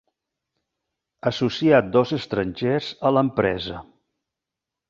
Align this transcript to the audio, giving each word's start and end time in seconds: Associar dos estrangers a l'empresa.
Associar 1.31 1.83
dos 1.97 2.15
estrangers 2.19 2.91
a 3.11 3.15
l'empresa. 3.19 3.81